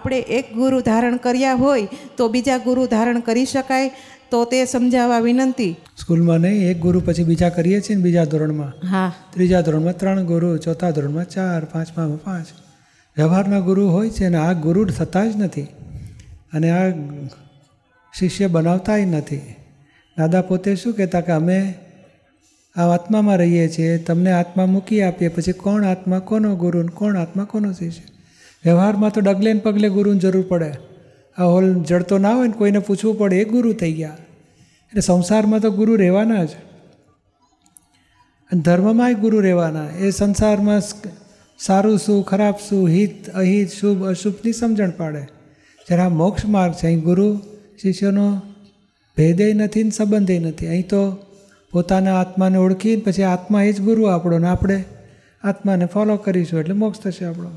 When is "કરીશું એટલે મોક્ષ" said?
56.16-57.00